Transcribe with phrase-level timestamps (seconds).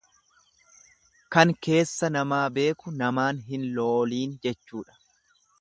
[1.35, 4.99] Kan keessa namaa beeku namaan hin looliin jechuudha.